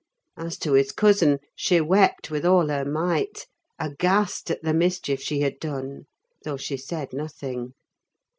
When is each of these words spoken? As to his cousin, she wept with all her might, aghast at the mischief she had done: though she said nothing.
As 0.35 0.57
to 0.57 0.73
his 0.73 0.91
cousin, 0.91 1.37
she 1.55 1.79
wept 1.79 2.31
with 2.31 2.43
all 2.43 2.69
her 2.69 2.83
might, 2.85 3.45
aghast 3.77 4.49
at 4.49 4.63
the 4.63 4.73
mischief 4.73 5.21
she 5.21 5.41
had 5.41 5.59
done: 5.59 6.07
though 6.43 6.57
she 6.57 6.75
said 6.75 7.13
nothing. 7.13 7.73